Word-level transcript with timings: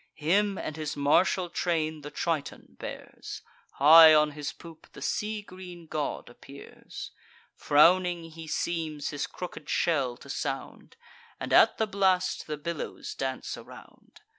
Him 0.15 0.57
and 0.57 0.77
his 0.77 0.97
martial 0.97 1.47
train 1.47 2.01
the 2.01 2.09
Triton 2.09 2.75
bears; 2.79 3.43
High 3.73 4.15
on 4.15 4.31
his 4.31 4.51
poop 4.51 4.87
the 4.93 5.01
sea 5.03 5.43
green 5.43 5.85
god 5.85 6.27
appears: 6.27 7.11
Frowning 7.53 8.31
he 8.31 8.47
seems 8.47 9.09
his 9.11 9.27
crooked 9.27 9.69
shell 9.69 10.17
to 10.17 10.27
sound, 10.27 10.95
And 11.39 11.53
at 11.53 11.77
the 11.77 11.85
blast 11.85 12.47
the 12.47 12.57
billows 12.57 13.13
dance 13.13 13.55
around. 13.57 14.21